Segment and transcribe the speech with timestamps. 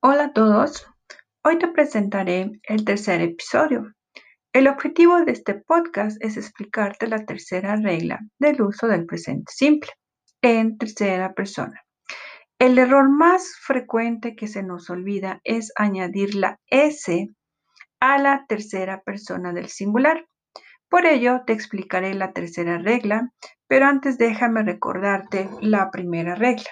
[0.00, 0.86] Hola a todos,
[1.44, 3.92] hoy te presentaré el tercer episodio.
[4.52, 9.90] El objetivo de este podcast es explicarte la tercera regla del uso del presente simple
[10.42, 11.82] en tercera persona.
[12.58, 17.28] El error más frecuente que se nos olvida es añadir la S
[18.00, 20.26] a la tercera persona del singular.
[20.88, 23.30] Por ello te explicaré la tercera regla,
[23.66, 26.68] pero antes déjame recordarte la primera regla.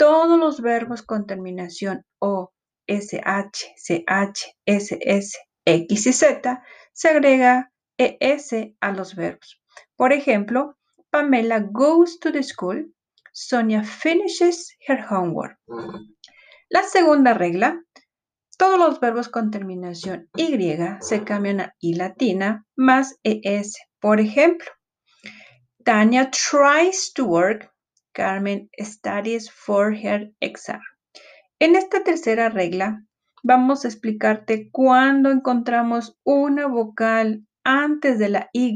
[0.00, 2.54] Todos los verbos con terminación O,
[2.86, 6.62] SH, CH, SS, X y Z
[6.94, 9.60] se agrega ES a los verbos.
[9.96, 10.78] Por ejemplo,
[11.10, 12.90] Pamela goes to the school.
[13.34, 15.58] Sonia finishes her homework.
[16.70, 17.84] La segunda regla,
[18.56, 20.56] todos los verbos con terminación Y
[21.02, 23.76] se cambian a I latina más ES.
[24.00, 24.70] Por ejemplo,
[25.84, 27.69] Tanya tries to work.
[28.12, 30.80] Carmen studies for her exam.
[31.58, 33.04] En esta tercera regla
[33.42, 38.74] vamos a explicarte cuándo encontramos una vocal antes de la Y.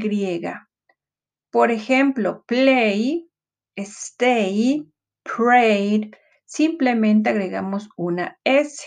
[1.51, 3.29] Por ejemplo, play,
[3.75, 4.87] stay,
[5.23, 6.11] prayed,
[6.45, 8.83] simplemente agregamos una S.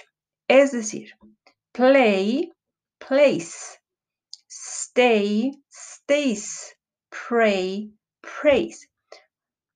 [0.48, 1.12] Es decir,
[1.72, 2.52] play,
[2.98, 3.80] place,
[4.48, 6.76] stay, stays,
[7.10, 8.88] pray, praise.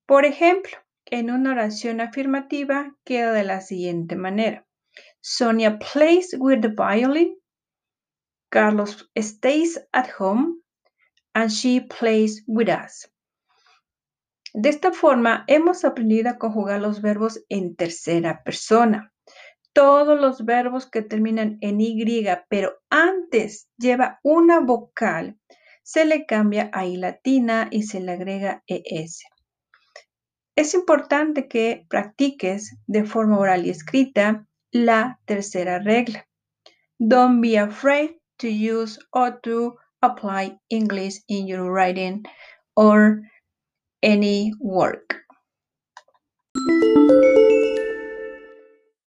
[0.06, 4.66] Por ejemplo, en una oración afirmativa queda de la siguiente manera.
[5.20, 7.36] Sonia plays with the violin.
[8.50, 10.60] Carlos stays at home
[11.34, 13.08] and she plays with us.
[14.54, 19.12] De esta forma, hemos aprendido a conjugar los verbos en tercera persona.
[19.72, 25.38] Todos los verbos que terminan en Y, pero antes lleva una vocal,
[25.82, 29.22] se le cambia a I latina y se le agrega ES.
[30.54, 36.28] Es importante que practiques de forma oral y escrita la tercera regla.
[36.98, 42.22] Don't be afraid to use or to apply English in your writing
[42.74, 43.22] or
[44.02, 45.21] any work.